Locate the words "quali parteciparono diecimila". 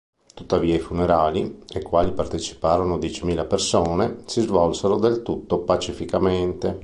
1.83-3.45